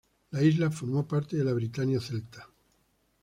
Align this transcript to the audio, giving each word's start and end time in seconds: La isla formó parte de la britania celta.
La 0.31 0.41
isla 0.41 0.71
formó 0.71 1.07
parte 1.07 1.37
de 1.37 1.43
la 1.43 1.53
britania 1.53 1.99
celta. 2.01 2.47